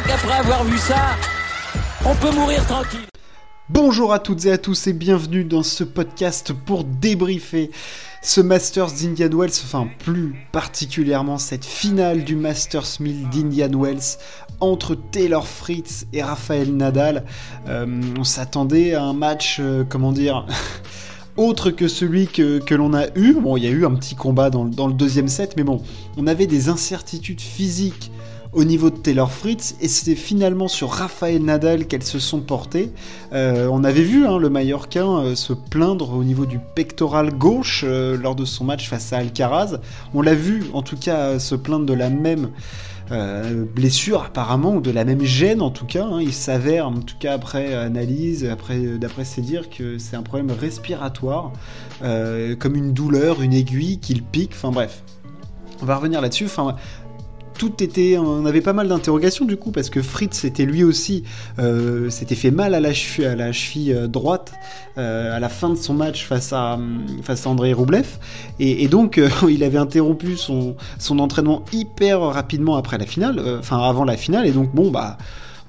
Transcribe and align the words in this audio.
crois 0.00 0.16
qu'après 0.16 0.38
avoir 0.38 0.64
vu 0.64 0.78
ça, 0.78 1.16
on 2.04 2.14
peut 2.14 2.34
mourir 2.34 2.64
tranquille. 2.66 3.00
Bonjour 3.68 4.12
à 4.12 4.18
toutes 4.18 4.46
et 4.46 4.52
à 4.52 4.58
tous 4.58 4.86
et 4.86 4.92
bienvenue 4.92 5.44
dans 5.44 5.62
ce 5.62 5.84
podcast 5.84 6.52
pour 6.52 6.84
débriefer 6.84 7.70
ce 8.22 8.40
Masters 8.40 8.92
d'Indian 8.92 9.30
Wells, 9.30 9.52
enfin 9.64 9.88
plus 9.98 10.34
particulièrement 10.52 11.38
cette 11.38 11.64
finale 11.64 12.24
du 12.24 12.36
Masters 12.36 13.00
1000 13.00 13.28
d'Indian 13.30 13.78
Wells 13.78 14.18
entre 14.60 14.94
Taylor 14.94 15.46
Fritz 15.46 16.06
et 16.12 16.22
Rafael 16.22 16.74
Nadal. 16.74 17.24
Euh, 17.68 18.00
on 18.18 18.24
s'attendait 18.24 18.94
à 18.94 19.02
un 19.02 19.14
match, 19.14 19.58
euh, 19.60 19.84
comment 19.88 20.12
dire 20.12 20.46
autre 21.36 21.70
que 21.70 21.88
celui 21.88 22.26
que, 22.26 22.74
l'on 22.74 22.94
a 22.94 23.06
eu. 23.16 23.34
Bon, 23.34 23.56
il 23.56 23.64
y 23.64 23.66
a 23.66 23.70
eu 23.70 23.86
un 23.86 23.94
petit 23.94 24.14
combat 24.14 24.50
dans, 24.50 24.64
dans, 24.64 24.86
le 24.86 24.94
deuxième 24.94 25.28
set, 25.28 25.54
mais 25.56 25.64
bon, 25.64 25.82
on 26.16 26.26
avait 26.26 26.46
des 26.46 26.68
incertitudes 26.68 27.40
physiques 27.40 28.10
au 28.52 28.64
niveau 28.64 28.90
de 28.90 28.96
Taylor 28.96 29.30
Fritz 29.30 29.76
et 29.80 29.88
c'est 29.88 30.16
finalement 30.16 30.68
sur 30.68 30.90
Rafael 30.90 31.42
Nadal 31.42 31.86
qu'elles 31.86 32.02
se 32.02 32.18
sont 32.18 32.40
portées. 32.40 32.92
Euh, 33.32 33.68
on 33.70 33.84
avait 33.84 34.02
vu 34.02 34.26
hein, 34.26 34.38
le 34.38 34.50
Mallorquin 34.50 35.18
euh, 35.18 35.34
se 35.36 35.52
plaindre 35.52 36.14
au 36.14 36.24
niveau 36.24 36.46
du 36.46 36.58
pectoral 36.58 37.32
gauche 37.32 37.84
euh, 37.86 38.16
lors 38.16 38.34
de 38.34 38.44
son 38.44 38.64
match 38.64 38.88
face 38.88 39.12
à 39.12 39.18
Alcaraz. 39.18 39.78
On 40.14 40.22
l'a 40.22 40.34
vu 40.34 40.64
en 40.72 40.82
tout 40.82 40.96
cas 40.96 41.38
se 41.38 41.54
plaindre 41.54 41.86
de 41.86 41.94
la 41.94 42.10
même 42.10 42.50
blessure 43.74 44.22
apparemment 44.22 44.76
ou 44.76 44.80
de 44.80 44.92
la 44.92 45.04
même 45.04 45.24
gêne 45.24 45.62
en 45.62 45.70
tout 45.70 45.84
cas. 45.84 46.04
Hein. 46.04 46.20
Il 46.22 46.32
s'avère 46.32 46.86
en 46.86 47.00
tout 47.00 47.16
cas 47.18 47.32
après 47.32 47.74
analyse, 47.74 48.44
après 48.44 48.78
d'après 48.78 49.24
ses 49.24 49.42
dires 49.42 49.68
que 49.68 49.98
c'est 49.98 50.14
un 50.14 50.22
problème 50.22 50.52
respiratoire, 50.52 51.50
comme 52.00 52.76
une 52.76 52.92
douleur, 52.92 53.42
une 53.42 53.52
aiguille 53.52 53.98
qui 53.98 54.14
le 54.14 54.22
pique. 54.22 54.52
Enfin 54.54 54.70
bref. 54.70 55.02
On 55.82 55.86
va 55.86 55.96
revenir 55.96 56.20
là-dessus. 56.20 56.46
Tout 57.60 57.82
était, 57.82 58.16
on 58.16 58.46
avait 58.46 58.62
pas 58.62 58.72
mal 58.72 58.88
d'interrogations 58.88 59.44
du 59.44 59.58
coup 59.58 59.70
parce 59.70 59.90
que 59.90 60.00
Fritz 60.00 60.46
était 60.46 60.64
lui 60.64 60.82
aussi, 60.82 61.24
euh, 61.58 62.08
s'était 62.08 62.34
fait 62.34 62.50
mal 62.50 62.74
à 62.74 62.80
la 62.80 62.94
cheville, 62.94 63.92
euh, 63.92 64.06
droite 64.06 64.54
euh, 64.96 65.36
à 65.36 65.40
la 65.40 65.50
fin 65.50 65.68
de 65.68 65.74
son 65.74 65.92
match 65.92 66.24
face 66.24 66.54
à 66.54 66.78
Andrei 67.44 67.74
Roublev 67.74 68.16
et, 68.60 68.88
donc 68.88 69.20
il 69.50 69.62
avait 69.62 69.76
interrompu 69.76 70.38
son 70.38 70.74
son 70.98 71.18
entraînement 71.18 71.62
hyper 71.70 72.22
rapidement 72.22 72.76
après 72.76 72.96
la 72.96 73.04
finale, 73.04 73.38
enfin 73.58 73.78
avant 73.78 74.04
la 74.04 74.16
finale. 74.16 74.46
Et 74.46 74.52
donc 74.52 74.74
bon 74.74 74.90
bah 74.90 75.18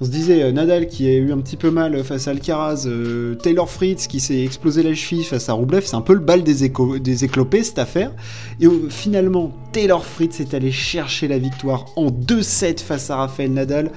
on 0.02 0.04
se 0.04 0.10
disait 0.10 0.42
euh, 0.42 0.50
Nadal 0.50 0.88
qui 0.88 1.06
a 1.06 1.12
eu 1.12 1.30
un 1.30 1.38
petit 1.38 1.56
peu 1.56 1.70
mal 1.70 2.02
face 2.02 2.26
à 2.26 2.32
Alcaraz, 2.32 2.86
euh, 2.86 3.36
Taylor 3.36 3.70
Fritz 3.70 4.08
qui 4.08 4.18
s'est 4.18 4.42
explosé 4.42 4.82
la 4.82 4.94
cheville 4.94 5.22
face 5.22 5.48
à 5.48 5.52
Roublev, 5.52 5.84
c'est 5.86 5.94
un 5.94 6.00
peu 6.00 6.14
le 6.14 6.18
bal 6.18 6.42
des, 6.42 6.64
éclopés 6.64 7.62
cette 7.62 7.78
affaire. 7.78 8.10
Et 8.60 8.66
finalement, 8.88 9.52
Taylor 9.70 10.04
Fritz 10.04 10.40
est 10.40 10.54
allé 10.54 10.72
chercher 10.72 11.28
la 11.28 11.38
victoire 11.38 11.86
en 11.94 12.08
2-7 12.08 12.80
face 12.80 13.10
à 13.10 13.16
Rafael 13.16 13.52
Nadal. 13.52 13.92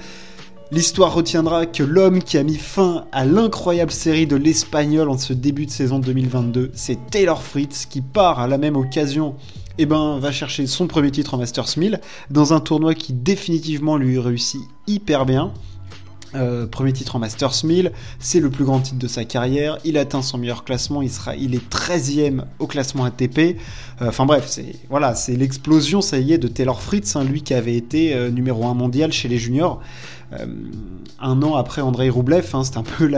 L'histoire 0.70 1.12
retiendra 1.12 1.66
que 1.66 1.82
l'homme 1.82 2.22
qui 2.22 2.38
a 2.38 2.44
mis 2.44 2.56
fin 2.56 3.06
à 3.10 3.24
l'incroyable 3.24 3.90
série 3.90 4.28
de 4.28 4.36
l'Espagnol 4.36 5.08
en 5.08 5.18
ce 5.18 5.32
début 5.32 5.66
de 5.66 5.72
saison 5.72 5.98
2022, 5.98 6.70
c'est 6.74 6.98
Taylor 7.10 7.42
Fritz 7.42 7.84
qui 7.86 8.00
part 8.00 8.38
à 8.38 8.46
la 8.46 8.58
même 8.58 8.76
occasion 8.76 9.34
eh 9.78 9.86
ben, 9.86 10.18
va 10.20 10.30
chercher 10.30 10.68
son 10.68 10.86
premier 10.86 11.10
titre 11.10 11.34
en 11.34 11.38
Masters 11.38 11.76
1000 11.76 12.00
dans 12.30 12.52
un 12.52 12.60
tournoi 12.60 12.94
qui 12.94 13.12
définitivement 13.12 13.96
lui 13.96 14.20
réussit 14.20 14.62
hyper 14.86 15.26
bien. 15.26 15.52
Euh, 16.36 16.66
premier 16.66 16.92
titre 16.92 17.16
en 17.16 17.18
Masters 17.18 17.64
1000, 17.64 17.92
c'est 18.18 18.40
le 18.40 18.50
plus 18.50 18.64
grand 18.64 18.80
titre 18.80 18.98
de 18.98 19.08
sa 19.08 19.24
carrière, 19.24 19.78
il 19.84 19.96
atteint 19.96 20.22
son 20.22 20.38
meilleur 20.38 20.64
classement, 20.64 21.02
il, 21.02 21.10
sera, 21.10 21.34
il 21.34 21.54
est 21.54 21.70
13e 21.70 22.42
au 22.58 22.66
classement 22.66 23.04
ATP. 23.04 23.38
Euh, 23.38 24.08
enfin 24.08 24.26
bref, 24.26 24.44
c'est 24.46 24.74
voilà, 24.90 25.14
c'est 25.14 25.34
l'explosion, 25.34 26.02
ça 26.02 26.18
y 26.18 26.32
est, 26.32 26.38
de 26.38 26.48
Taylor 26.48 26.80
Fritz, 26.80 27.16
hein, 27.16 27.24
lui 27.24 27.42
qui 27.42 27.54
avait 27.54 27.76
été 27.76 28.14
euh, 28.14 28.30
numéro 28.30 28.66
1 28.66 28.74
mondial 28.74 29.12
chez 29.12 29.28
les 29.28 29.38
juniors. 29.38 29.80
un 31.20 31.42
an 31.42 31.54
après 31.54 31.80
Andrei 31.80 32.10
Roublev, 32.10 32.50
hein, 32.52 32.64
c'était 32.64 32.78
un 32.78 32.82
peu 32.82 33.10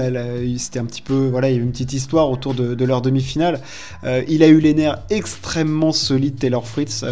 c'était 0.58 0.78
un 0.78 0.84
petit 0.84 1.02
peu 1.02 1.28
voilà, 1.28 1.50
il 1.50 1.56
y 1.56 1.56
a 1.56 1.60
eu 1.60 1.62
une 1.62 1.72
petite 1.72 1.92
histoire 1.92 2.30
autour 2.30 2.54
de, 2.54 2.74
de 2.74 2.84
leur 2.84 3.02
demi-finale. 3.02 3.60
il 4.28 4.42
a 4.42 4.46
eu 4.46 4.60
les 4.60 4.74
nerfs 4.74 4.98
extrêmement 5.10 5.92
solides 5.92 6.38
Taylor 6.38 6.68
Fritz. 6.68 7.04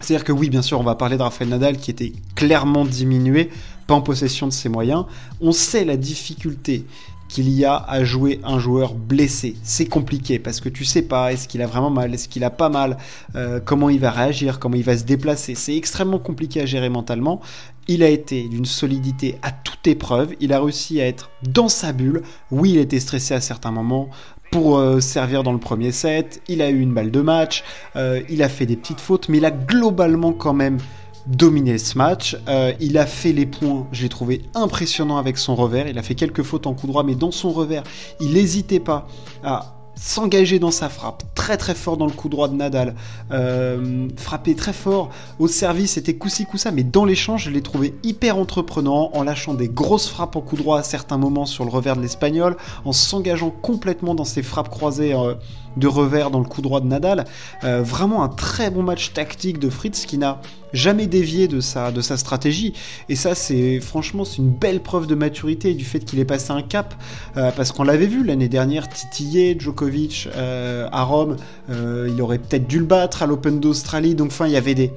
c'est-à-dire 0.00 0.24
que 0.24 0.32
oui, 0.32 0.48
bien 0.48 0.62
sûr, 0.62 0.80
on 0.80 0.82
va 0.82 0.94
parler 0.94 1.18
de 1.18 1.22
Rafael 1.22 1.48
Nadal 1.48 1.76
qui 1.76 1.90
était 1.90 2.14
clairement 2.34 2.86
diminué 2.86 3.50
pas 3.86 3.94
en 3.94 4.00
possession 4.00 4.46
de 4.46 4.52
ses 4.52 4.68
moyens. 4.68 5.04
On 5.40 5.52
sait 5.52 5.84
la 5.84 5.96
difficulté 5.96 6.84
qu'il 7.28 7.48
y 7.48 7.64
a 7.64 7.76
à 7.76 8.04
jouer 8.04 8.40
un 8.44 8.58
joueur 8.58 8.94
blessé. 8.94 9.56
C'est 9.62 9.86
compliqué 9.86 10.38
parce 10.38 10.60
que 10.60 10.68
tu 10.68 10.84
sais 10.84 11.02
pas 11.02 11.32
est-ce 11.32 11.48
qu'il 11.48 11.62
a 11.62 11.66
vraiment 11.66 11.90
mal, 11.90 12.14
est-ce 12.14 12.28
qu'il 12.28 12.44
a 12.44 12.50
pas 12.50 12.68
mal, 12.68 12.98
euh, 13.34 13.60
comment 13.64 13.90
il 13.90 13.98
va 13.98 14.10
réagir, 14.10 14.58
comment 14.58 14.76
il 14.76 14.84
va 14.84 14.96
se 14.96 15.04
déplacer. 15.04 15.54
C'est 15.54 15.76
extrêmement 15.76 16.18
compliqué 16.18 16.60
à 16.60 16.66
gérer 16.66 16.88
mentalement. 16.88 17.40
Il 17.88 18.02
a 18.02 18.08
été 18.08 18.48
d'une 18.48 18.64
solidité 18.64 19.38
à 19.42 19.50
toute 19.50 19.86
épreuve. 19.86 20.34
Il 20.40 20.52
a 20.52 20.60
réussi 20.60 21.00
à 21.00 21.06
être 21.06 21.30
dans 21.42 21.68
sa 21.68 21.92
bulle. 21.92 22.22
Oui, 22.50 22.72
il 22.72 22.78
était 22.78 23.00
stressé 23.00 23.34
à 23.34 23.40
certains 23.40 23.70
moments 23.70 24.08
pour 24.50 24.78
euh, 24.78 25.00
servir 25.00 25.42
dans 25.42 25.52
le 25.52 25.58
premier 25.58 25.92
set. 25.92 26.42
Il 26.48 26.62
a 26.62 26.70
eu 26.70 26.80
une 26.80 26.94
balle 26.94 27.10
de 27.10 27.20
match. 27.20 27.64
Euh, 27.96 28.22
il 28.28 28.42
a 28.42 28.48
fait 28.48 28.66
des 28.66 28.76
petites 28.76 29.00
fautes, 29.00 29.28
mais 29.28 29.38
il 29.38 29.44
a 29.44 29.50
globalement 29.50 30.32
quand 30.32 30.54
même 30.54 30.78
dominé 31.26 31.78
ce 31.78 31.98
match. 31.98 32.36
Euh, 32.48 32.72
il 32.80 32.98
a 32.98 33.06
fait 33.06 33.32
les 33.32 33.46
points, 33.46 33.86
je 33.92 34.02
l'ai 34.02 34.08
trouvé 34.08 34.42
impressionnant 34.54 35.18
avec 35.18 35.38
son 35.38 35.54
revers. 35.54 35.88
Il 35.88 35.98
a 35.98 36.02
fait 36.02 36.14
quelques 36.14 36.42
fautes 36.42 36.66
en 36.66 36.74
coup 36.74 36.86
droit, 36.86 37.02
mais 37.02 37.14
dans 37.14 37.30
son 37.32 37.50
revers, 37.50 37.82
il 38.20 38.32
n'hésitait 38.34 38.80
pas 38.80 39.06
à 39.42 39.76
s'engager 39.96 40.58
dans 40.58 40.70
sa 40.70 40.88
frappe, 40.88 41.22
très 41.34 41.56
très 41.56 41.74
fort 41.74 41.96
dans 41.96 42.06
le 42.06 42.12
coup 42.12 42.28
droit 42.28 42.48
de 42.48 42.54
Nadal, 42.54 42.94
euh, 43.32 44.08
frapper 44.16 44.54
très 44.54 44.74
fort 44.74 45.10
au 45.38 45.48
service, 45.48 45.92
c'était 45.92 46.14
coup-ci 46.14 46.44
coup-ça, 46.44 46.70
mais 46.70 46.82
dans 46.82 47.06
l'échange, 47.06 47.44
je 47.44 47.50
l'ai 47.50 47.62
trouvé 47.62 47.94
hyper 48.02 48.36
entreprenant, 48.36 49.10
en 49.14 49.22
lâchant 49.22 49.54
des 49.54 49.68
grosses 49.68 50.08
frappes 50.08 50.36
en 50.36 50.42
coup 50.42 50.56
droit 50.56 50.78
à 50.78 50.82
certains 50.82 51.16
moments 51.16 51.46
sur 51.46 51.64
le 51.64 51.70
revers 51.70 51.96
de 51.96 52.02
l'Espagnol, 52.02 52.56
en 52.84 52.92
s'engageant 52.92 53.50
complètement 53.50 54.14
dans 54.14 54.24
ses 54.24 54.42
frappes 54.42 54.68
croisées 54.68 55.14
euh, 55.14 55.34
de 55.78 55.86
revers 55.86 56.30
dans 56.30 56.40
le 56.40 56.46
coup 56.46 56.62
droit 56.62 56.80
de 56.80 56.86
Nadal. 56.86 57.24
Euh, 57.64 57.82
vraiment 57.82 58.22
un 58.22 58.28
très 58.28 58.70
bon 58.70 58.82
match 58.82 59.12
tactique 59.12 59.58
de 59.58 59.70
Fritz 59.70 60.06
qui 60.06 60.18
n'a 60.18 60.40
jamais 60.76 61.06
dévié 61.06 61.48
de 61.48 61.60
sa, 61.60 61.90
de 61.90 62.00
sa 62.00 62.16
stratégie. 62.16 62.74
Et 63.08 63.16
ça, 63.16 63.34
c'est 63.34 63.80
franchement, 63.80 64.24
c'est 64.24 64.38
une 64.38 64.50
belle 64.50 64.80
preuve 64.80 65.06
de 65.06 65.14
maturité 65.14 65.74
du 65.74 65.84
fait 65.84 66.00
qu'il 66.00 66.18
ait 66.20 66.24
passé 66.24 66.52
un 66.52 66.62
cap. 66.62 66.94
Euh, 67.36 67.50
parce 67.50 67.72
qu'on 67.72 67.84
l'avait 67.84 68.06
vu 68.06 68.24
l'année 68.24 68.48
dernière, 68.48 68.88
titiller 68.88 69.56
Djokovic 69.58 70.28
euh, 70.36 70.88
à 70.92 71.02
Rome, 71.02 71.36
il 71.68 72.20
aurait 72.22 72.38
peut-être 72.38 72.66
dû 72.66 72.78
le 72.78 72.84
battre 72.84 73.22
à 73.22 73.26
l'Open 73.26 73.60
d'Australie. 73.60 74.14
Donc, 74.14 74.28
enfin, 74.28 74.46
il 74.46 74.52
y 74.52 74.56
avait 74.56 74.74
des. 74.74 74.92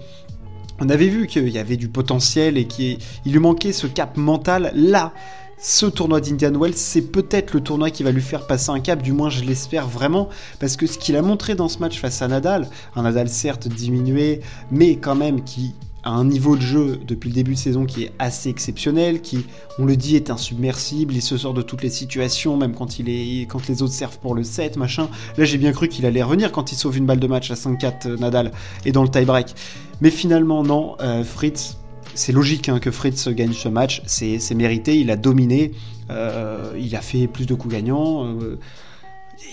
On 0.81 0.89
avait 0.89 1.07
vu 1.07 1.27
qu'il 1.27 1.49
y 1.49 1.57
avait 1.57 1.75
du 1.75 1.89
potentiel 1.89 2.57
et 2.57 2.65
qu'il 2.65 2.99
lui 3.25 3.39
manquait 3.39 3.73
ce 3.73 3.87
cap 3.87 4.15
mental 4.15 4.71
là 4.75 5.13
ce 5.61 5.85
tournoi 5.85 6.21
d'Indian 6.21 6.57
Wells, 6.57 6.75
c'est 6.75 7.01
peut-être 7.01 7.53
le 7.53 7.61
tournoi 7.61 7.89
qui 7.91 8.03
va 8.03 8.11
lui 8.11 8.21
faire 8.21 8.47
passer 8.47 8.69
un 8.69 8.79
cap, 8.79 9.01
du 9.01 9.11
moins 9.11 9.29
je 9.29 9.43
l'espère 9.43 9.87
vraiment, 9.87 10.29
parce 10.59 10.77
que 10.77 10.87
ce 10.87 10.97
qu'il 10.97 11.15
a 11.17 11.21
montré 11.21 11.55
dans 11.55 11.67
ce 11.67 11.79
match 11.79 11.99
face 11.99 12.21
à 12.21 12.27
Nadal, 12.27 12.69
un 12.95 13.03
Nadal 13.03 13.27
certes 13.29 13.67
diminué, 13.67 14.39
mais 14.71 14.95
quand 14.95 15.15
même 15.15 15.43
qui 15.43 15.73
a 16.03 16.11
un 16.11 16.23
niveau 16.23 16.55
de 16.55 16.61
jeu 16.61 16.99
depuis 17.05 17.27
le 17.27 17.35
début 17.35 17.55
de 17.55 17.59
saison 17.59 17.85
qui 17.85 18.03
est 18.03 18.11
assez 18.19 18.49
exceptionnel, 18.49 19.21
qui, 19.21 19.45
on 19.79 19.85
le 19.85 19.97
dit, 19.97 20.15
est 20.15 20.29
insubmersible, 20.29 21.13
il 21.13 21.21
se 21.21 21.37
sort 21.37 21.53
de 21.53 21.61
toutes 21.61 21.83
les 21.83 21.89
situations, 21.89 22.55
même 22.55 22.73
quand, 22.73 22.99
il 22.99 23.09
est, 23.09 23.45
quand 23.47 23.67
les 23.67 23.81
autres 23.81 23.93
servent 23.93 24.19
pour 24.19 24.35
le 24.35 24.43
7, 24.45 24.77
machin. 24.77 25.09
Là 25.37 25.43
j'ai 25.43 25.57
bien 25.57 25.73
cru 25.73 25.89
qu'il 25.89 26.05
allait 26.05 26.23
revenir 26.23 26.53
quand 26.53 26.71
il 26.71 26.75
sauve 26.75 26.97
une 26.97 27.05
balle 27.05 27.19
de 27.19 27.27
match 27.27 27.51
à 27.51 27.55
5-4 27.55 28.07
euh, 28.07 28.17
Nadal 28.17 28.51
et 28.85 28.93
dans 28.93 29.03
le 29.03 29.09
tie-break. 29.09 29.53
Mais 29.99 30.09
finalement 30.09 30.63
non, 30.63 30.95
euh, 31.01 31.25
Fritz 31.25 31.75
c'est 32.19 32.33
logique 32.33 32.67
hein, 32.67 32.79
que 32.79 32.91
Fritz 32.91 33.29
gagne 33.29 33.53
ce 33.53 33.69
match, 33.69 34.01
c'est 34.05 34.53
mérité, 34.53 34.99
il 34.99 35.09
a 35.09 35.15
dominé, 35.15 35.71
euh, 36.09 36.73
il 36.77 36.95
a 36.95 37.01
fait 37.01 37.27
plus 37.27 37.45
de 37.45 37.53
coups 37.53 37.73
gagnants, 37.73 38.25
euh, 38.25 38.59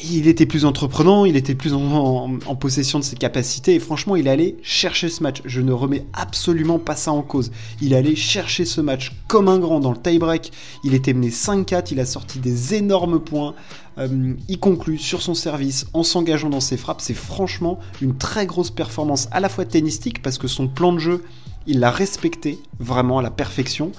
il 0.02 0.26
était 0.26 0.46
plus 0.46 0.64
entreprenant, 0.64 1.24
il 1.24 1.36
était 1.36 1.54
plus 1.54 1.72
en, 1.74 2.28
possession 2.58 2.98
de 2.98 3.04
ses 3.04 3.14
capacités, 3.14 3.76
et 3.76 3.78
franchement, 3.78 4.16
il 4.16 4.26
allait 4.28 4.56
chercher 4.62 5.08
ce 5.08 5.22
match. 5.22 5.42
Je 5.44 5.60
ne 5.60 5.72
remets 5.72 6.04
absolument 6.12 6.80
pas 6.80 6.96
ça 6.96 7.12
en 7.12 7.22
cause. 7.22 7.52
Il 7.80 7.94
allait 7.94 8.16
chercher 8.16 8.64
ce 8.64 8.80
match 8.80 9.12
comme 9.28 9.46
un 9.46 9.60
grand 9.60 9.78
dans 9.78 9.92
le 9.92 9.96
tie-break. 9.96 10.50
Il 10.82 10.92
était 10.92 11.14
mené 11.14 11.30
5-4, 11.30 11.88
il 11.92 12.00
a 12.00 12.04
sorti 12.04 12.40
des 12.40 12.74
énormes 12.74 13.20
points. 13.20 13.54
Euh, 13.98 14.34
il 14.48 14.58
conclut 14.58 14.98
sur 14.98 15.22
son 15.22 15.34
service 15.34 15.86
en 15.92 16.02
s'engageant 16.02 16.50
dans 16.50 16.60
ses 16.60 16.76
frappes. 16.76 17.00
C'est 17.00 17.14
franchement 17.14 17.78
une 18.02 18.18
très 18.18 18.44
grosse 18.44 18.72
performance 18.72 19.28
à 19.30 19.38
la 19.38 19.48
fois 19.48 19.64
tennistique 19.64 20.20
parce 20.20 20.36
que 20.36 20.48
son 20.48 20.66
plan 20.66 20.92
de 20.92 20.98
jeu 20.98 21.22
il 21.66 21.80
l'a 21.80 21.90
respecté 21.90 22.58
vraiment 22.78 23.18
à 23.18 23.22
la 23.22 23.30
perfection. 23.30 23.92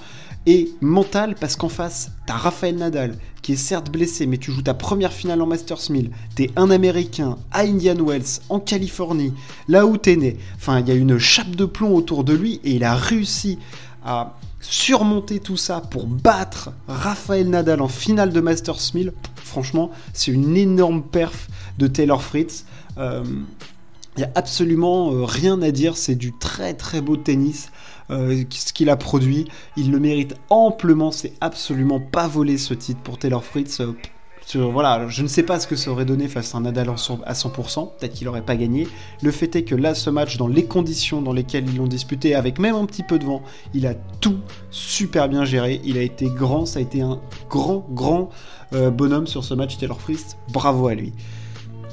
Et 0.46 0.70
mental, 0.80 1.34
parce 1.38 1.56
qu'en 1.56 1.68
face, 1.68 2.10
t'as 2.26 2.36
Rafael 2.36 2.76
Nadal, 2.76 3.18
qui 3.42 3.52
est 3.52 3.56
certes 3.56 3.90
blessé, 3.90 4.26
mais 4.26 4.38
tu 4.38 4.50
joues 4.50 4.62
ta 4.62 4.72
première 4.72 5.12
finale 5.12 5.42
en 5.42 5.46
Masters 5.46 5.90
1000. 5.90 6.10
T'es 6.34 6.50
un 6.56 6.70
Américain 6.70 7.36
à 7.50 7.60
Indian 7.60 7.96
Wells, 8.02 8.40
en 8.48 8.58
Californie, 8.58 9.34
là 9.68 9.84
où 9.84 9.98
t'es 9.98 10.16
né. 10.16 10.38
Enfin, 10.56 10.80
il 10.80 10.88
y 10.88 10.90
a 10.90 10.94
une 10.94 11.18
chape 11.18 11.54
de 11.54 11.66
plomb 11.66 11.94
autour 11.94 12.24
de 12.24 12.32
lui, 12.32 12.60
et 12.64 12.72
il 12.72 12.84
a 12.84 12.94
réussi 12.94 13.58
à 14.04 14.36
surmonter 14.60 15.38
tout 15.38 15.56
ça 15.56 15.80
pour 15.80 16.06
battre 16.06 16.70
Rafael 16.86 17.48
Nadal 17.50 17.82
en 17.82 17.88
finale 17.88 18.32
de 18.32 18.40
Masters 18.40 18.94
1000. 18.94 19.12
Franchement, 19.36 19.90
c'est 20.14 20.32
une 20.32 20.56
énorme 20.56 21.02
perf 21.02 21.48
de 21.78 21.86
Taylor 21.86 22.22
Fritz. 22.22 22.64
Euh, 22.96 23.22
il 24.18 24.22
n'y 24.22 24.26
a 24.26 24.32
absolument 24.34 25.12
euh, 25.12 25.24
rien 25.24 25.62
à 25.62 25.70
dire, 25.70 25.96
c'est 25.96 26.16
du 26.16 26.32
très 26.32 26.74
très 26.74 27.00
beau 27.00 27.16
tennis. 27.16 27.70
ce 28.10 28.72
qu'il 28.72 28.90
a 28.90 28.96
produit. 28.96 29.46
Il 29.76 29.90
le 29.90 30.00
mérite 30.00 30.34
amplement. 30.50 31.10
C'est 31.10 31.34
absolument 31.40 32.00
pas 32.00 32.26
volé 32.26 32.58
ce 32.58 32.74
titre 32.74 33.00
pour 33.00 33.18
Taylor 33.18 33.44
Fritz 33.44 33.80
voilà, 34.56 35.08
je 35.08 35.22
ne 35.22 35.28
sais 35.28 35.42
pas 35.42 35.60
ce 35.60 35.66
que 35.66 35.76
ça 35.76 35.90
aurait 35.90 36.04
donné 36.04 36.26
face 36.28 36.54
à 36.54 36.58
un 36.58 36.62
Nadal 36.62 36.88
à 36.88 37.32
100%, 37.32 37.90
peut-être 37.98 38.14
qu'il 38.14 38.26
n'aurait 38.26 38.44
pas 38.44 38.56
gagné. 38.56 38.88
Le 39.22 39.30
fait 39.30 39.54
est 39.56 39.62
que 39.62 39.74
là, 39.74 39.94
ce 39.94 40.08
match, 40.08 40.36
dans 40.38 40.48
les 40.48 40.64
conditions 40.64 41.20
dans 41.20 41.32
lesquelles 41.32 41.68
ils 41.68 41.76
l'ont 41.76 41.86
disputé, 41.86 42.34
avec 42.34 42.58
même 42.58 42.74
un 42.74 42.86
petit 42.86 43.02
peu 43.02 43.18
de 43.18 43.24
vent, 43.24 43.42
il 43.74 43.86
a 43.86 43.94
tout 43.94 44.38
super 44.70 45.28
bien 45.28 45.44
géré. 45.44 45.80
Il 45.84 45.98
a 45.98 46.02
été 46.02 46.26
grand, 46.26 46.64
ça 46.64 46.78
a 46.78 46.82
été 46.82 47.02
un 47.02 47.20
grand, 47.50 47.86
grand 47.90 48.30
euh, 48.72 48.90
bonhomme 48.90 49.26
sur 49.26 49.44
ce 49.44 49.54
match, 49.54 49.76
Taylor 49.76 50.00
Fritz. 50.00 50.36
Bravo 50.50 50.88
à 50.88 50.94
lui. 50.94 51.12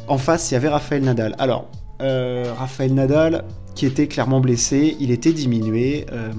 En 0.07 0.17
face, 0.17 0.51
il 0.51 0.53
y 0.53 0.57
avait 0.57 0.69
Raphaël 0.69 1.03
Nadal. 1.03 1.35
Alors, 1.39 1.67
euh, 2.01 2.53
Raphaël 2.57 2.93
Nadal, 2.93 3.45
qui 3.75 3.85
était 3.85 4.07
clairement 4.07 4.39
blessé, 4.39 4.95
il 4.99 5.11
était 5.11 5.33
diminué. 5.33 6.05
Euh, 6.11 6.31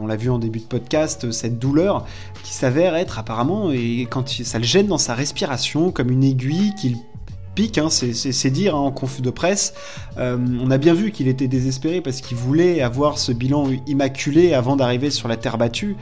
on 0.00 0.06
l'a 0.06 0.16
vu 0.16 0.30
en 0.30 0.38
début 0.38 0.60
de 0.60 0.64
podcast, 0.64 1.30
cette 1.30 1.58
douleur 1.58 2.06
qui 2.42 2.52
s'avère 2.52 2.94
être 2.96 3.18
apparemment, 3.18 3.72
et 3.72 4.06
quand 4.10 4.28
ça 4.28 4.58
le 4.58 4.64
gêne 4.64 4.86
dans 4.86 4.98
sa 4.98 5.14
respiration, 5.14 5.90
comme 5.90 6.10
une 6.10 6.24
aiguille 6.24 6.74
qu'il 6.74 6.96
pique, 7.54 7.78
hein, 7.78 7.88
c'est 7.90 8.50
dire 8.50 8.74
hein, 8.74 8.80
en 8.80 8.90
confus 8.90 9.22
de 9.22 9.30
presse. 9.30 9.74
Euh, 10.18 10.38
on 10.60 10.70
a 10.70 10.78
bien 10.78 10.94
vu 10.94 11.10
qu'il 11.10 11.28
était 11.28 11.48
désespéré 11.48 12.00
parce 12.00 12.20
qu'il 12.20 12.36
voulait 12.36 12.80
avoir 12.80 13.18
ce 13.18 13.32
bilan 13.32 13.68
immaculé 13.86 14.54
avant 14.54 14.76
d'arriver 14.76 15.10
sur 15.10 15.28
la 15.28 15.36
terre 15.36 15.58
battue. 15.58 15.96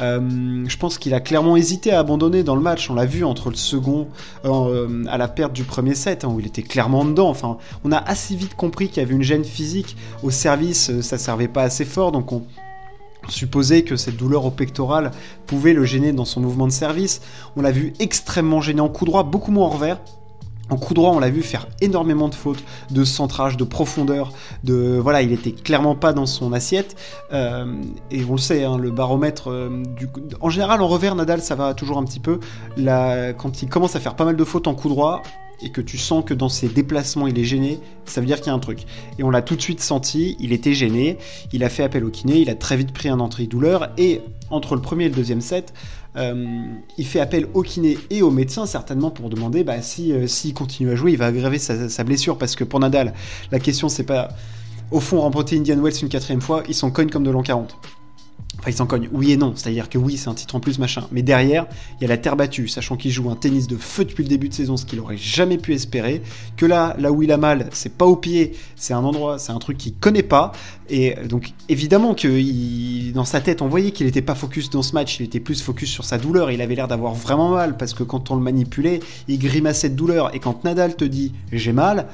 Euh, 0.00 0.64
je 0.66 0.76
pense 0.76 0.98
qu'il 0.98 1.14
a 1.14 1.20
clairement 1.20 1.56
hésité 1.56 1.92
à 1.92 2.00
abandonner 2.00 2.42
dans 2.42 2.54
le 2.54 2.62
match. 2.62 2.90
On 2.90 2.94
l'a 2.94 3.06
vu 3.06 3.24
entre 3.24 3.50
le 3.50 3.56
second 3.56 4.08
euh, 4.44 5.04
à 5.08 5.18
la 5.18 5.28
perte 5.28 5.52
du 5.52 5.64
premier 5.64 5.94
set, 5.94 6.24
hein, 6.24 6.28
où 6.28 6.40
il 6.40 6.46
était 6.46 6.62
clairement 6.62 7.04
dedans. 7.04 7.28
Enfin, 7.28 7.58
on 7.84 7.92
a 7.92 7.98
assez 7.98 8.36
vite 8.36 8.54
compris 8.54 8.88
qu'il 8.88 9.02
y 9.02 9.06
avait 9.06 9.14
une 9.14 9.22
gêne 9.22 9.44
physique 9.44 9.96
au 10.22 10.30
service. 10.30 11.00
ça 11.00 11.18
servait 11.18 11.48
pas 11.48 11.62
assez 11.62 11.84
fort, 11.84 12.12
donc 12.12 12.32
on, 12.32 12.42
supposait 13.28 13.82
que 13.82 13.96
cette 13.96 14.16
douleur 14.16 14.46
au 14.46 14.50
pectoral 14.50 15.10
pouvait 15.46 15.74
le 15.74 15.84
gêner 15.84 16.12
dans 16.12 16.24
son 16.24 16.40
mouvement 16.40 16.66
de 16.66 16.72
service. 16.72 17.20
On 17.56 17.62
l'a 17.62 17.72
vu 17.72 17.92
extrêmement 17.98 18.60
gêné 18.60 18.80
en 18.80 18.88
coup 18.88 19.04
droit, 19.04 19.22
beaucoup 19.22 19.50
moins 19.50 19.66
en 19.66 19.70
revers. 19.70 19.98
En 20.70 20.76
coup 20.76 20.94
droit, 20.94 21.12
on 21.12 21.18
l'a 21.18 21.30
vu 21.30 21.42
faire 21.42 21.66
énormément 21.80 22.28
de 22.28 22.34
fautes, 22.34 22.62
de 22.90 23.04
centrage, 23.04 23.56
de 23.56 23.64
profondeur, 23.64 24.32
de 24.64 24.98
voilà, 25.02 25.22
il 25.22 25.32
était 25.32 25.52
clairement 25.52 25.94
pas 25.94 26.12
dans 26.12 26.26
son 26.26 26.52
assiette. 26.52 26.96
Euh, 27.32 27.72
et 28.10 28.24
on 28.24 28.32
le 28.32 28.38
sait, 28.38 28.64
hein, 28.64 28.76
le 28.76 28.90
baromètre 28.90 29.50
euh, 29.50 29.82
en 30.40 30.50
général 30.50 30.82
en 30.82 30.88
revers, 30.88 31.14
Nadal, 31.14 31.40
ça 31.40 31.54
va 31.54 31.74
toujours 31.74 31.98
un 31.98 32.04
petit 32.04 32.20
peu. 32.20 32.40
Quand 32.76 33.62
il 33.62 33.68
commence 33.68 33.96
à 33.96 34.00
faire 34.00 34.14
pas 34.14 34.24
mal 34.24 34.36
de 34.36 34.44
fautes 34.44 34.66
en 34.66 34.74
coup 34.74 34.88
droit, 34.88 35.22
et 35.60 35.70
que 35.70 35.80
tu 35.80 35.98
sens 35.98 36.24
que 36.24 36.34
dans 36.34 36.48
ses 36.48 36.68
déplacements 36.68 37.26
il 37.26 37.38
est 37.38 37.44
gêné, 37.44 37.80
ça 38.04 38.20
veut 38.20 38.26
dire 38.26 38.36
qu'il 38.36 38.46
y 38.46 38.50
a 38.50 38.54
un 38.54 38.58
truc. 38.58 38.84
Et 39.18 39.24
on 39.24 39.30
l'a 39.30 39.42
tout 39.42 39.56
de 39.56 39.60
suite 39.60 39.80
senti, 39.80 40.36
il 40.38 40.52
était 40.52 40.72
gêné, 40.72 41.18
il 41.52 41.64
a 41.64 41.68
fait 41.68 41.82
appel 41.82 42.04
au 42.04 42.10
kiné, 42.10 42.38
il 42.38 42.50
a 42.50 42.54
très 42.54 42.76
vite 42.76 42.92
pris 42.92 43.08
un 43.08 43.20
entrée-douleur, 43.20 43.90
et 43.98 44.20
entre 44.50 44.76
le 44.76 44.80
premier 44.80 45.06
et 45.06 45.08
le 45.08 45.14
deuxième 45.14 45.40
set, 45.40 45.72
euh, 46.16 46.64
il 46.96 47.06
fait 47.06 47.20
appel 47.20 47.46
au 47.54 47.62
kiné 47.62 47.98
et 48.10 48.22
au 48.22 48.30
médecin 48.30 48.66
certainement 48.66 49.10
pour 49.10 49.28
demander 49.28 49.62
bah, 49.62 49.82
si 49.82 50.12
euh, 50.12 50.26
s'il 50.26 50.54
continue 50.54 50.90
à 50.90 50.96
jouer, 50.96 51.12
il 51.12 51.18
va 51.18 51.26
aggraver 51.26 51.58
sa, 51.58 52.04
blessure, 52.04 52.38
parce 52.38 52.56
que 52.56 52.64
pour 52.64 52.80
Nadal, 52.80 53.12
la 53.52 53.58
question 53.58 53.88
c'est 53.88 54.04
pas 54.04 54.28
au 54.90 55.00
fond 55.00 55.20
remporter 55.20 55.56
Indian 55.58 55.80
Wells 55.80 56.00
une 56.00 56.08
quatrième 56.08 56.40
fois, 56.40 56.62
ils 56.68 56.74
sont 56.74 56.90
cogne 56.90 57.10
comme 57.10 57.24
de 57.24 57.30
l'an 57.30 57.42
40. 57.42 57.76
Il 58.68 58.74
s'en 58.74 58.86
cogne, 58.86 59.08
oui 59.12 59.32
et 59.32 59.36
non, 59.36 59.54
c'est-à-dire 59.56 59.88
que 59.88 59.98
oui, 59.98 60.16
c'est 60.16 60.28
un 60.28 60.34
titre 60.34 60.54
en 60.54 60.60
plus, 60.60 60.78
machin. 60.78 61.06
Mais 61.10 61.22
derrière, 61.22 61.66
il 61.98 62.02
y 62.02 62.04
a 62.04 62.08
la 62.08 62.18
terre 62.18 62.36
battue, 62.36 62.68
sachant 62.68 62.96
qu'il 62.96 63.10
joue 63.10 63.30
un 63.30 63.34
tennis 63.34 63.66
de 63.66 63.76
feu 63.76 64.04
depuis 64.04 64.22
le 64.22 64.28
début 64.28 64.48
de 64.48 64.54
saison, 64.54 64.76
ce 64.76 64.84
qu'il 64.84 65.00
aurait 65.00 65.16
jamais 65.16 65.58
pu 65.58 65.72
espérer. 65.74 66.22
Que 66.56 66.66
là, 66.66 66.94
là 66.98 67.10
où 67.10 67.22
il 67.22 67.32
a 67.32 67.38
mal, 67.38 67.68
c'est 67.72 67.92
pas 67.92 68.04
au 68.04 68.16
pied, 68.16 68.52
c'est 68.76 68.92
un 68.92 69.04
endroit, 69.04 69.38
c'est 69.38 69.52
un 69.52 69.58
truc 69.58 69.78
qu'il 69.78 69.94
connaît 69.94 70.22
pas. 70.22 70.52
Et 70.90 71.14
donc, 71.28 71.52
évidemment 71.68 72.14
que 72.14 73.12
dans 73.12 73.24
sa 73.24 73.40
tête, 73.40 73.62
on 73.62 73.68
voyait 73.68 73.90
qu'il 73.90 74.06
n'était 74.06 74.22
pas 74.22 74.34
focus 74.34 74.70
dans 74.70 74.82
ce 74.82 74.92
match, 74.92 75.18
il 75.20 75.24
était 75.24 75.40
plus 75.40 75.62
focus 75.62 75.90
sur 75.90 76.04
sa 76.04 76.18
douleur. 76.18 76.50
Il 76.50 76.60
avait 76.60 76.74
l'air 76.74 76.88
d'avoir 76.88 77.14
vraiment 77.14 77.50
mal, 77.50 77.76
parce 77.76 77.94
que 77.94 78.02
quand 78.02 78.30
on 78.30 78.36
le 78.36 78.42
manipulait, 78.42 79.00
il 79.28 79.38
grimaçait 79.38 79.88
de 79.88 79.94
douleur. 79.94 80.34
Et 80.34 80.40
quand 80.40 80.64
Nadal 80.64 80.94
te 80.94 81.04
dit 81.04 81.32
j'ai 81.52 81.72
mal, 81.72 82.06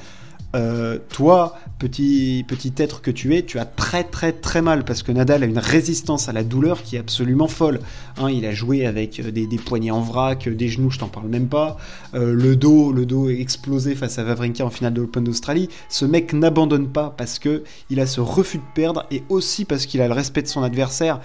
euh, 0.54 0.98
toi, 1.08 1.56
petit, 1.78 2.44
petit 2.46 2.72
être 2.76 3.02
que 3.02 3.10
tu 3.10 3.34
es, 3.34 3.42
tu 3.42 3.58
as 3.58 3.64
très 3.64 4.04
très 4.04 4.32
très 4.32 4.62
mal 4.62 4.84
parce 4.84 5.02
que 5.02 5.10
Nadal 5.10 5.42
a 5.42 5.46
une 5.46 5.58
résistance 5.58 6.28
à 6.28 6.32
la 6.32 6.44
douleur 6.44 6.82
qui 6.82 6.96
est 6.96 7.00
absolument 7.00 7.48
folle. 7.48 7.80
Hein, 8.18 8.30
il 8.30 8.46
a 8.46 8.52
joué 8.52 8.86
avec 8.86 9.18
euh, 9.20 9.30
des, 9.32 9.46
poignets 9.58 9.90
en 9.90 10.00
vrac, 10.00 10.48
des 10.48 10.68
genoux, 10.68 10.90
je 10.90 10.98
t'en 10.98 11.08
parle 11.08 11.28
même 11.28 11.48
pas. 11.48 11.76
Euh, 12.14 12.32
le 12.32 12.54
dos, 12.54 12.92
le 12.92 13.04
dos 13.04 13.28
est 13.28 13.40
explosé 13.40 13.94
face 13.94 14.18
à 14.18 14.24
Wawrinka 14.24 14.64
en 14.64 14.70
finale 14.70 14.94
de 14.94 15.00
l'Open 15.00 15.24
d'Australie. 15.24 15.68
Ce 15.88 16.04
mec 16.04 16.32
n'abandonne 16.32 16.88
pas 16.88 17.12
parce 17.16 17.38
que 17.38 17.64
il 17.90 17.98
a 17.98 18.06
ce 18.06 18.20
refus 18.20 18.58
de 18.58 18.62
perdre 18.74 19.06
et 19.10 19.24
aussi 19.28 19.64
parce 19.64 19.86
qu'il 19.86 20.00
a 20.00 20.08
le 20.08 20.14
respect 20.14 20.42
de 20.42 20.48
son 20.48 20.62
adversaire. 20.62 21.20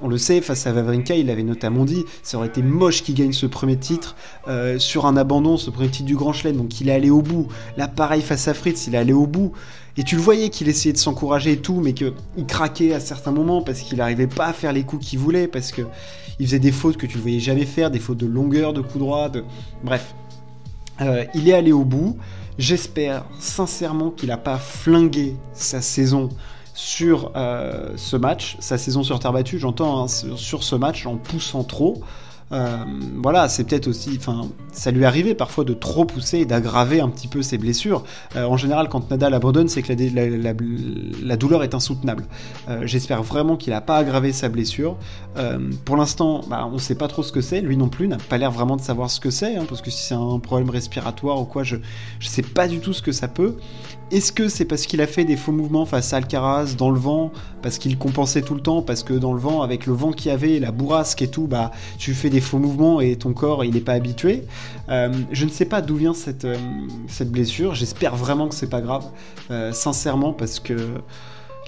On 0.00 0.08
le 0.08 0.18
sait, 0.18 0.40
face 0.40 0.66
à 0.66 0.72
Wawrinka, 0.72 1.14
il 1.14 1.30
avait 1.30 1.42
notamment 1.42 1.84
dit 1.84 2.04
ça 2.22 2.36
aurait 2.36 2.48
été 2.48 2.62
moche 2.62 3.02
qu'il 3.02 3.14
gagne 3.14 3.32
ce 3.32 3.46
premier 3.46 3.76
titre 3.76 4.16
euh, 4.48 4.78
sur 4.78 5.06
un 5.06 5.16
abandon, 5.16 5.56
ce 5.56 5.70
premier 5.70 5.88
titre 5.88 6.06
du 6.06 6.16
Grand 6.16 6.32
Chelem. 6.32 6.56
Donc 6.56 6.80
il 6.80 6.88
est 6.88 6.92
allé 6.92 7.10
au 7.10 7.22
bout. 7.22 7.48
Là, 7.76 7.88
pareil 7.88 8.22
face 8.22 8.48
à 8.48 8.54
Fritz, 8.54 8.86
il 8.86 8.94
est 8.94 8.98
allé 8.98 9.12
au 9.12 9.26
bout. 9.26 9.52
Et 9.96 10.02
tu 10.02 10.16
le 10.16 10.22
voyais 10.22 10.48
qu'il 10.50 10.68
essayait 10.68 10.92
de 10.92 10.98
s'encourager 10.98 11.52
et 11.52 11.56
tout, 11.58 11.80
mais 11.80 11.92
qu'il 11.92 12.12
craquait 12.48 12.94
à 12.94 13.00
certains 13.00 13.30
moments 13.30 13.62
parce 13.62 13.80
qu'il 13.80 13.98
n'arrivait 13.98 14.26
pas 14.26 14.46
à 14.46 14.52
faire 14.52 14.72
les 14.72 14.82
coups 14.82 15.06
qu'il 15.06 15.20
voulait, 15.20 15.46
parce 15.46 15.70
qu'il 15.70 15.86
faisait 16.40 16.58
des 16.58 16.72
fautes 16.72 16.96
que 16.96 17.06
tu 17.06 17.16
ne 17.16 17.22
voyais 17.22 17.38
jamais 17.38 17.64
faire, 17.64 17.92
des 17.92 18.00
fautes 18.00 18.18
de 18.18 18.26
longueur, 18.26 18.72
de 18.72 18.80
coup 18.80 18.98
droit, 18.98 19.28
de... 19.28 19.44
bref. 19.84 20.14
Euh, 21.00 21.24
il 21.34 21.48
est 21.48 21.54
allé 21.54 21.72
au 21.72 21.84
bout. 21.84 22.16
J'espère 22.58 23.24
sincèrement 23.38 24.10
qu'il 24.10 24.28
n'a 24.28 24.36
pas 24.36 24.58
flingué 24.58 25.36
sa 25.52 25.80
saison 25.80 26.28
sur 26.74 27.30
euh, 27.36 27.92
ce 27.96 28.16
match, 28.16 28.56
sa 28.58 28.76
saison 28.76 29.02
sur 29.02 29.20
terre 29.20 29.32
battue, 29.32 29.58
j'entends, 29.58 30.04
hein, 30.04 30.08
sur 30.08 30.62
ce 30.62 30.74
match 30.74 31.06
en 31.06 31.16
poussant 31.16 31.64
trop. 31.64 32.02
Euh, 32.52 32.84
voilà, 33.22 33.48
c'est 33.48 33.64
peut-être 33.64 33.88
aussi, 33.88 34.16
enfin, 34.16 34.48
ça 34.72 34.90
lui 34.90 35.04
arrivait 35.04 35.34
parfois 35.34 35.64
de 35.64 35.72
trop 35.72 36.04
pousser 36.04 36.38
et 36.38 36.44
d'aggraver 36.44 37.00
un 37.00 37.08
petit 37.08 37.28
peu 37.28 37.42
ses 37.42 37.58
blessures. 37.58 38.04
Euh, 38.36 38.44
en 38.44 38.56
général, 38.56 38.88
quand 38.88 39.10
Nadal 39.10 39.34
abandonne, 39.34 39.68
c'est 39.68 39.82
que 39.82 39.92
la, 39.92 41.36
douleur 41.36 41.62
est 41.62 41.74
insoutenable. 41.74 42.24
J'espère 42.82 43.22
vraiment 43.22 43.56
qu'il 43.56 43.72
n'a 43.72 43.80
pas 43.80 43.96
aggravé 43.96 44.32
sa 44.32 44.48
blessure. 44.48 44.96
pour 45.84 45.96
l'instant, 45.96 46.42
bah, 46.48 46.66
on 46.70 46.74
ne 46.74 46.78
sait 46.78 46.94
pas 46.94 47.08
trop 47.08 47.22
ce 47.22 47.32
que 47.32 47.40
c'est. 47.40 47.60
Lui 47.60 47.76
non 47.76 47.88
plus 47.88 48.08
n'a 48.08 48.18
pas 48.18 48.38
l'air 48.38 48.50
vraiment 48.50 48.76
de 48.76 48.82
savoir 48.82 49.10
ce 49.10 49.20
que 49.20 49.30
c'est, 49.30 49.56
hein, 49.56 49.64
parce 49.68 49.82
que 49.82 49.90
si 49.90 50.02
c'est 50.02 50.14
un 50.14 50.38
problème 50.38 50.70
respiratoire 50.70 51.40
ou 51.40 51.44
quoi, 51.44 51.64
je 51.64 51.76
ne 51.76 51.80
sais 52.20 52.42
pas 52.42 52.68
du 52.68 52.80
tout 52.80 52.92
ce 52.92 53.02
que 53.02 53.12
ça 53.12 53.28
peut. 53.28 53.56
Est-ce 54.10 54.32
que 54.32 54.48
c'est 54.48 54.64
parce 54.64 54.86
qu'il 54.86 55.00
a 55.00 55.06
fait 55.06 55.24
des 55.24 55.36
faux 55.36 55.50
mouvements 55.50 55.86
face 55.86 56.12
à 56.12 56.18
Alcaraz 56.18 56.76
dans 56.76 56.90
le 56.90 56.98
vent, 56.98 57.32
parce 57.62 57.78
qu'il 57.78 57.96
compensait 57.96 58.42
tout 58.42 58.54
le 58.54 58.60
temps, 58.60 58.82
parce 58.82 59.02
que 59.02 59.14
dans 59.14 59.32
le 59.32 59.40
vent, 59.40 59.62
avec 59.62 59.86
le 59.86 59.94
vent 59.94 60.12
qu'il 60.12 60.30
y 60.30 60.34
avait, 60.34 60.58
la 60.60 60.70
bourrasque 60.72 61.22
et 61.22 61.28
tout, 61.28 61.46
bah 61.46 61.72
tu 61.98 62.12
fais 62.14 62.30
des 62.34 62.40
faux 62.40 62.58
mouvements 62.58 63.00
et 63.00 63.14
ton 63.14 63.32
corps 63.32 63.64
il 63.64 63.74
n'est 63.74 63.80
pas 63.80 63.92
habitué. 63.92 64.42
Euh, 64.88 65.12
je 65.30 65.44
ne 65.44 65.50
sais 65.50 65.64
pas 65.64 65.80
d'où 65.80 65.94
vient 65.94 66.14
cette, 66.14 66.44
euh, 66.44 66.56
cette 67.06 67.30
blessure. 67.30 67.74
J'espère 67.74 68.16
vraiment 68.16 68.48
que 68.48 68.56
c'est 68.56 68.68
pas 68.68 68.80
grave, 68.80 69.04
euh, 69.50 69.72
sincèrement, 69.72 70.32
parce 70.32 70.58
que 70.58 70.76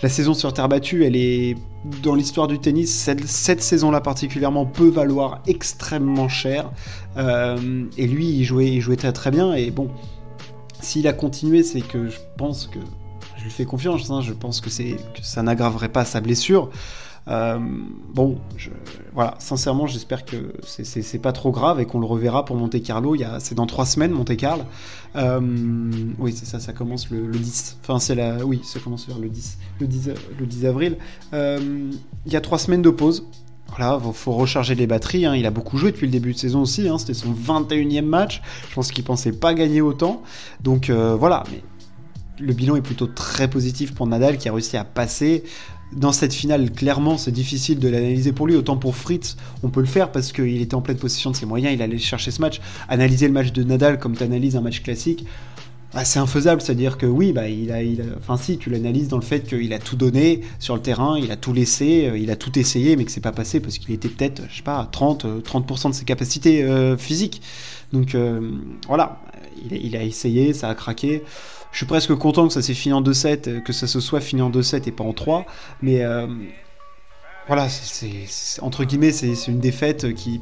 la 0.02 0.08
saison 0.08 0.34
sur 0.34 0.52
terre 0.52 0.68
battue, 0.68 1.04
elle 1.04 1.14
est 1.14 1.56
dans 2.02 2.16
l'histoire 2.16 2.48
du 2.48 2.58
tennis, 2.58 2.92
cette, 2.92 3.24
cette 3.26 3.62
saison-là 3.62 4.00
particulièrement 4.00 4.66
peut 4.66 4.88
valoir 4.88 5.40
extrêmement 5.46 6.28
cher. 6.28 6.70
et 7.16 8.06
lui, 8.06 8.26
il 8.26 8.44
jouait, 8.44 8.72
il 8.72 8.80
jouait 8.80 8.96
très 8.96 9.12
très 9.12 9.30
bien. 9.30 9.54
Et 9.54 9.70
bon, 9.70 9.88
s'il 10.80 11.06
a 11.06 11.12
continué, 11.12 11.62
c'est 11.62 11.80
que 11.80 12.08
je 12.08 12.18
pense 12.36 12.66
que 12.66 12.80
je 13.38 13.44
lui 13.44 13.50
fais 13.50 13.64
confiance. 13.64 14.10
Hein, 14.10 14.20
je 14.20 14.32
pense 14.32 14.60
que, 14.60 14.68
que 14.68 15.22
ça 15.22 15.42
n'aggraverait 15.42 15.88
pas 15.88 16.04
sa 16.04 16.20
blessure. 16.20 16.70
Euh, 17.28 17.58
bon, 18.14 18.38
voilà, 19.12 19.34
sincèrement, 19.38 19.86
j'espère 19.86 20.24
que 20.24 20.52
c'est 20.62 21.18
pas 21.18 21.32
trop 21.32 21.50
grave 21.50 21.80
et 21.80 21.86
qu'on 21.86 21.98
le 21.98 22.06
reverra 22.06 22.44
pour 22.44 22.56
Monte 22.56 22.80
Carlo. 22.82 23.16
C'est 23.40 23.54
dans 23.54 23.66
trois 23.66 23.86
semaines, 23.86 24.12
Monte 24.12 24.36
Carlo. 24.36 24.62
Euh, 25.16 25.40
oui, 26.18 26.32
c'est 26.36 26.46
ça, 26.46 26.60
ça 26.60 26.72
commence 26.72 27.10
le, 27.10 27.28
10. 27.30 27.78
Enfin, 27.82 27.98
c'est 27.98 28.14
la. 28.14 28.44
Oui, 28.44 28.60
ça 28.62 28.80
commence 28.80 29.06
vers 29.06 29.18
le 29.18 29.28
10, 29.28 29.58
le 29.80 29.86
10, 29.86 30.10
le 30.38 30.46
10 30.46 30.66
avril. 30.66 30.98
Euh, 31.32 31.90
il 32.26 32.32
y 32.32 32.36
a 32.36 32.40
trois 32.40 32.58
semaines 32.58 32.82
de 32.82 32.90
pause. 32.90 33.26
Voilà, 33.68 33.98
faut 34.12 34.32
recharger 34.32 34.76
les 34.76 34.86
batteries. 34.86 35.26
Hein. 35.26 35.34
Il 35.34 35.44
a 35.44 35.50
beaucoup 35.50 35.76
joué 35.76 35.90
depuis 35.90 36.06
le 36.06 36.12
début 36.12 36.32
de 36.32 36.38
saison 36.38 36.60
aussi. 36.60 36.88
Hein. 36.88 36.98
C'était 36.98 37.14
son 37.14 37.32
21e 37.32 38.02
match. 38.02 38.40
Je 38.68 38.74
pense 38.74 38.92
qu'il 38.92 39.02
pensait 39.02 39.32
pas 39.32 39.54
gagner 39.54 39.80
autant. 39.80 40.22
Donc 40.62 40.88
voilà. 40.88 41.42
Mais 41.50 41.62
le 42.38 42.52
bilan 42.52 42.76
est 42.76 42.82
plutôt 42.82 43.06
très 43.06 43.48
positif 43.48 43.94
pour 43.94 44.06
Nadal 44.06 44.38
qui 44.38 44.48
a 44.48 44.52
réussi 44.52 44.76
à 44.76 44.84
passer. 44.84 45.42
Dans 45.92 46.12
cette 46.12 46.34
finale, 46.34 46.72
clairement, 46.72 47.16
c'est 47.16 47.30
difficile 47.30 47.78
de 47.78 47.88
l'analyser 47.88 48.32
pour 48.32 48.46
lui. 48.46 48.56
Autant 48.56 48.76
pour 48.76 48.96
Fritz, 48.96 49.36
on 49.62 49.68
peut 49.68 49.80
le 49.80 49.86
faire 49.86 50.10
parce 50.12 50.32
qu'il 50.32 50.60
était 50.60 50.74
en 50.74 50.82
pleine 50.82 50.98
possession 50.98 51.30
de 51.30 51.36
ses 51.36 51.46
moyens. 51.46 51.72
Il 51.74 51.82
allait 51.82 51.98
chercher 51.98 52.30
ce 52.30 52.40
match. 52.40 52.60
Analyser 52.88 53.28
le 53.28 53.32
match 53.32 53.52
de 53.52 53.62
Nadal 53.62 53.98
comme 53.98 54.16
tu 54.16 54.22
analyses 54.22 54.56
un 54.56 54.60
match 54.60 54.82
classique, 54.82 55.24
bah, 55.96 56.04
c'est 56.04 56.18
infaisable, 56.18 56.60
c'est-à-dire 56.60 56.98
que 56.98 57.06
oui, 57.06 57.32
bah, 57.32 57.48
il 57.48 57.72
a, 57.72 57.78
enfin 58.18 58.36
si, 58.36 58.58
tu 58.58 58.68
l'analyses 58.68 59.08
dans 59.08 59.16
le 59.16 59.22
fait 59.22 59.46
qu'il 59.46 59.72
a 59.72 59.78
tout 59.78 59.96
donné 59.96 60.42
sur 60.58 60.74
le 60.74 60.82
terrain, 60.82 61.18
il 61.18 61.30
a 61.30 61.36
tout 61.36 61.54
laissé, 61.54 62.08
euh, 62.08 62.18
il 62.18 62.30
a 62.30 62.36
tout 62.36 62.58
essayé, 62.58 62.96
mais 62.96 63.06
que 63.06 63.10
c'est 63.10 63.22
pas 63.22 63.32
passé 63.32 63.60
parce 63.60 63.78
qu'il 63.78 63.94
était 63.94 64.10
peut-être, 64.10 64.42
je 64.50 64.56
sais 64.56 64.62
pas, 64.62 64.80
à 64.80 64.84
30, 64.84 65.24
30% 65.42 65.90
de 65.90 65.94
ses 65.94 66.04
capacités 66.04 66.62
euh, 66.64 66.98
physiques. 66.98 67.40
Donc 67.94 68.14
euh, 68.14 68.50
voilà, 68.88 69.20
il, 69.70 69.96
a 69.96 70.02
essayé, 70.02 70.52
ça 70.52 70.68
a 70.68 70.74
craqué. 70.74 71.22
Je 71.76 71.80
suis 71.80 71.86
presque 71.86 72.14
content 72.14 72.48
que 72.48 72.54
ça 72.54 72.62
s'est 72.62 72.72
fini 72.72 72.94
en 72.94 73.02
2-7, 73.02 73.62
que 73.62 73.74
ça 73.74 73.86
se 73.86 74.00
soit 74.00 74.22
fini 74.22 74.40
en 74.40 74.50
2-7 74.50 74.88
et 74.88 74.92
pas 74.92 75.04
en 75.04 75.12
3, 75.12 75.44
mais 75.82 76.02
voilà, 77.48 77.68
c'est 77.68 78.62
entre 78.62 78.84
guillemets, 78.84 79.12
c'est 79.12 79.34
une 79.46 79.60
défaite 79.60 80.14
qui 80.14 80.40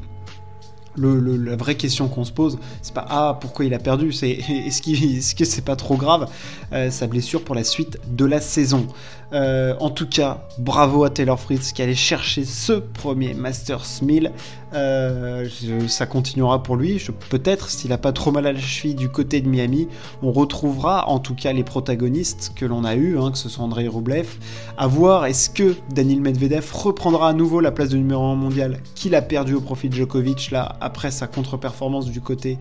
la 0.96 1.56
vraie 1.56 1.76
question 1.76 2.08
qu'on 2.08 2.24
se 2.24 2.32
pose, 2.32 2.58
c'est 2.82 2.94
pas 2.94 3.06
ah 3.08 3.38
pourquoi 3.40 3.64
il 3.64 3.74
a 3.74 3.78
perdu, 3.78 4.12
c'est 4.12 4.30
est-ce 4.66 4.80
est 4.90 5.36
que 5.36 5.44
c'est 5.44 5.64
pas 5.64 5.76
trop 5.76 5.96
grave 5.96 6.28
euh, 6.72 6.90
sa 6.90 7.06
blessure 7.06 7.42
pour 7.42 7.54
la 7.54 7.64
suite 7.64 7.98
de 8.08 8.24
la 8.24 8.40
saison. 8.40 8.86
Euh, 9.32 9.74
en 9.80 9.90
tout 9.90 10.08
cas, 10.08 10.46
bravo 10.58 11.04
à 11.04 11.10
Taylor 11.10 11.38
Fritz 11.38 11.72
qui 11.72 11.82
allait 11.82 11.94
chercher 11.94 12.44
ce 12.44 12.72
premier 12.72 13.34
Masters 13.34 13.84
1000. 14.02 14.30
Euh, 14.74 15.48
ça 15.88 16.06
continuera 16.06 16.62
pour 16.62 16.76
lui. 16.76 17.02
Peut-être, 17.30 17.70
s'il 17.70 17.90
n'a 17.90 17.98
pas 17.98 18.12
trop 18.12 18.32
mal 18.32 18.46
à 18.46 18.52
la 18.52 18.60
cheville 18.60 18.94
du 18.94 19.08
côté 19.08 19.40
de 19.40 19.48
Miami, 19.48 19.88
on 20.22 20.32
retrouvera 20.32 21.08
en 21.08 21.18
tout 21.18 21.34
cas 21.34 21.52
les 21.52 21.64
protagonistes 21.64 22.52
que 22.54 22.64
l'on 22.64 22.84
a 22.84 22.94
eu, 22.94 23.18
hein, 23.18 23.30
que 23.30 23.38
ce 23.38 23.48
soit 23.48 23.64
Andrei 23.64 23.88
Rublev. 23.88 24.28
À 24.76 24.86
voir, 24.86 25.26
est-ce 25.26 25.50
que 25.50 25.74
Daniel 25.90 26.20
Medvedev 26.20 26.70
reprendra 26.72 27.28
à 27.28 27.32
nouveau 27.32 27.60
la 27.60 27.70
place 27.70 27.88
de 27.88 27.96
numéro 27.96 28.24
1 28.24 28.34
mondial 28.36 28.78
qu'il 28.94 29.14
a 29.14 29.22
perdu 29.22 29.54
au 29.54 29.60
profit 29.60 29.88
de 29.88 29.94
Djokovic 29.94 30.50
là 30.50 30.76
après 30.84 31.10
sa 31.10 31.26
contre-performance 31.26 32.06
du 32.06 32.20
côté 32.20 32.58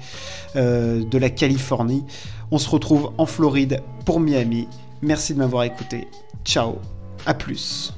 euh, 0.55 1.03
de 1.03 1.17
la 1.17 1.29
Californie. 1.29 2.03
On 2.51 2.57
se 2.57 2.69
retrouve 2.69 3.11
en 3.17 3.25
Floride 3.25 3.81
pour 4.05 4.19
Miami. 4.19 4.67
Merci 5.01 5.33
de 5.33 5.39
m'avoir 5.39 5.63
écouté. 5.63 6.07
Ciao, 6.45 6.77
à 7.25 7.33
plus. 7.33 7.93